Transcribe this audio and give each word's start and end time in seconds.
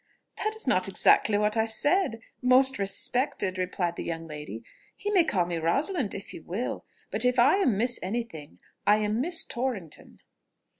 "That 0.43 0.55
is 0.55 0.65
not 0.65 0.87
exactly 0.89 1.37
what 1.37 1.55
I 1.55 1.67
said. 1.67 2.21
Most 2.41 2.79
Respected!" 2.79 3.59
replied 3.59 3.97
the 3.97 4.03
young 4.03 4.25
lady. 4.27 4.63
"He 4.95 5.11
may 5.11 5.23
call 5.23 5.45
me 5.45 5.57
Rosalind 5.59 6.15
if 6.15 6.29
he 6.29 6.39
will; 6.39 6.83
but 7.11 7.23
if 7.23 7.37
I 7.37 7.57
am 7.57 7.77
Miss 7.77 7.99
any 8.01 8.23
thing, 8.23 8.57
I 8.87 8.97
am 8.97 9.21
Miss 9.21 9.43
Torrington." 9.43 10.17